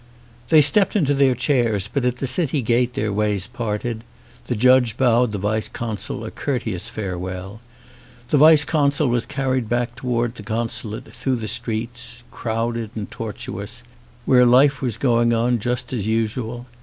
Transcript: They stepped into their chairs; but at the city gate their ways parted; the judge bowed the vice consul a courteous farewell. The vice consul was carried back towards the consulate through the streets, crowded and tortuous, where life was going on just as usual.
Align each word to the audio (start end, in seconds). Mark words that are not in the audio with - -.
They 0.49 0.61
stepped 0.61 0.95
into 0.95 1.13
their 1.13 1.35
chairs; 1.35 1.87
but 1.87 2.05
at 2.05 2.15
the 2.17 2.25
city 2.25 2.63
gate 2.63 2.95
their 2.95 3.13
ways 3.13 3.45
parted; 3.45 4.03
the 4.47 4.55
judge 4.55 4.97
bowed 4.97 5.31
the 5.31 5.37
vice 5.37 5.67
consul 5.69 6.25
a 6.25 6.31
courteous 6.31 6.89
farewell. 6.89 7.61
The 8.29 8.37
vice 8.39 8.65
consul 8.65 9.09
was 9.09 9.27
carried 9.27 9.69
back 9.69 9.93
towards 9.95 10.37
the 10.37 10.41
consulate 10.41 11.13
through 11.13 11.35
the 11.35 11.47
streets, 11.47 12.23
crowded 12.31 12.89
and 12.95 13.11
tortuous, 13.11 13.83
where 14.25 14.43
life 14.43 14.81
was 14.81 14.97
going 14.97 15.35
on 15.35 15.59
just 15.59 15.93
as 15.93 16.07
usual. 16.07 16.65